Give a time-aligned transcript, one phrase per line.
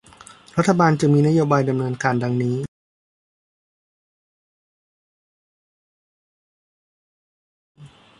[0.57, 2.55] รัฐบาลจึงมีนโยบายดำเนินการดังนี้